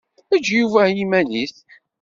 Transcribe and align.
Eǧǧ 0.35 0.45
Yuba 0.57 0.81
i 0.87 0.91
yiman-is. 0.97 1.55